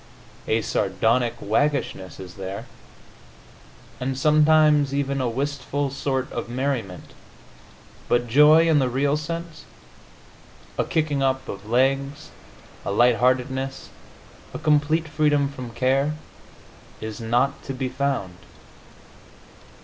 [0.47, 2.65] A sardonic waggishness is there,
[3.99, 7.13] and sometimes even a wistful sort of merriment,
[8.07, 9.65] but joy in the real sense
[10.75, 12.31] a kicking up of legs,
[12.83, 13.89] a light heartedness,
[14.55, 16.15] a complete freedom from care
[16.99, 18.37] is not to be found.